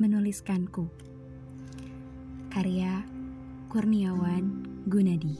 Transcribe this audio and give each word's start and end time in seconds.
Menuliskanku. 0.00 0.88
Karya 2.48 3.04
Kurniawan 3.68 4.64
Gunadi. 4.88 5.36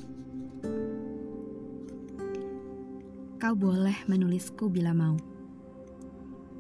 Kau 3.40 3.56
boleh 3.56 3.96
menulisku 4.04 4.68
bila 4.68 4.92
mau. 4.92 5.16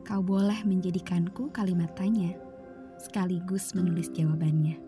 Kau 0.00 0.24
boleh 0.24 0.64
menjadikanku 0.64 1.52
kalimat 1.52 1.92
tanya 1.92 2.32
Sekaligus 2.96 3.76
menulis 3.76 4.08
jawabannya. 4.16 4.80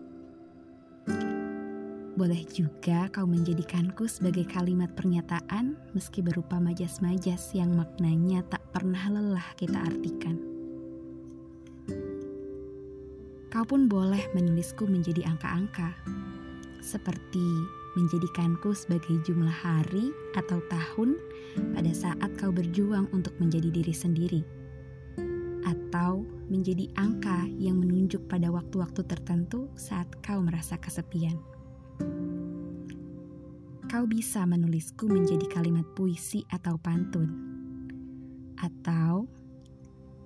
Boleh 2.17 2.41
juga 2.49 3.13
kau 3.13 3.29
menjadikanku 3.29 4.09
sebagai 4.09 4.49
kalimat 4.49 4.89
pernyataan 4.97 5.77
meski 5.93 6.25
berupa 6.25 6.57
majas-majas 6.57 7.53
yang 7.53 7.77
maknanya 7.77 8.41
tak 8.49 8.65
pernah 8.73 9.05
lelah 9.13 9.53
kita 9.53 9.77
artikan. 9.85 10.52
Kau 13.63 13.79
pun 13.79 13.87
boleh 13.87 14.19
menulisku 14.35 14.83
menjadi 14.83 15.23
angka-angka, 15.23 15.95
seperti 16.83 17.47
menjadikanku 17.95 18.75
sebagai 18.75 19.23
jumlah 19.23 19.55
hari 19.55 20.11
atau 20.35 20.59
tahun 20.67 21.15
pada 21.71 21.87
saat 21.95 22.27
kau 22.35 22.51
berjuang 22.51 23.07
untuk 23.15 23.31
menjadi 23.39 23.71
diri 23.71 23.95
sendiri, 23.95 24.43
atau 25.63 26.27
menjadi 26.51 26.91
angka 26.99 27.47
yang 27.55 27.79
menunjuk 27.79 28.27
pada 28.27 28.51
waktu-waktu 28.51 28.99
tertentu 29.07 29.71
saat 29.79 30.11
kau 30.19 30.43
merasa 30.43 30.75
kesepian 30.75 31.39
kau 33.87 34.03
bisa 34.03 34.43
menulisku 34.43 35.07
menjadi 35.07 35.47
kalimat 35.47 35.87
puisi 35.95 36.43
atau 36.51 36.75
pantun. 36.81 37.29
Atau, 38.59 39.31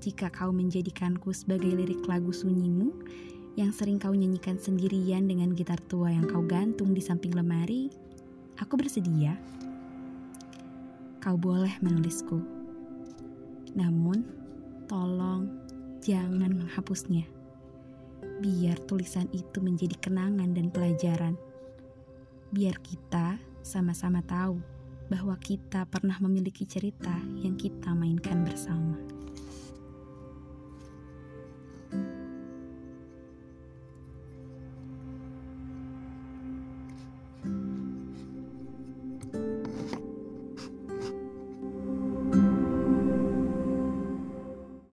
jika 0.08 0.32
kau 0.32 0.56
menjadikanku 0.56 1.36
sebagai 1.36 1.68
lirik 1.68 2.08
lagu 2.08 2.32
sunyimu 2.32 2.96
yang 3.60 3.76
sering 3.76 4.00
kau 4.00 4.16
nyanyikan 4.16 4.56
sendirian 4.56 5.28
dengan 5.28 5.52
gitar 5.52 5.84
tua 5.92 6.16
yang 6.16 6.24
kau 6.32 6.48
gantung 6.48 6.96
di 6.96 7.04
samping 7.04 7.36
lemari, 7.36 7.92
aku 8.56 8.80
bersedia. 8.80 9.36
Kau 11.20 11.36
boleh 11.36 11.76
menulisku. 11.84 12.40
Namun, 13.76 14.24
tolong 14.88 15.52
jangan 16.00 16.56
menghapusnya. 16.56 17.28
Biar 18.40 18.80
tulisan 18.88 19.28
itu 19.36 19.60
menjadi 19.60 20.00
kenangan 20.00 20.56
dan 20.56 20.72
pelajaran. 20.72 21.36
Biar 22.56 22.80
kita 22.80 23.44
sama-sama 23.60 24.24
tahu 24.24 24.56
bahwa 25.12 25.36
kita 25.36 25.84
pernah 25.84 26.16
memiliki 26.24 26.64
cerita 26.64 27.20
yang 27.44 27.60
kita 27.60 27.92
mainkan 27.92 28.48
bersama. 28.48 29.17